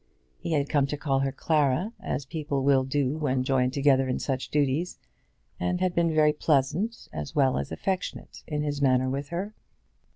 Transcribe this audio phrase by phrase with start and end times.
[0.39, 4.17] He had come to call her Clara, as people will do when joined together in
[4.17, 4.97] such duties,
[5.59, 9.53] and had been very pleasant as well as affectionate in his manner with her.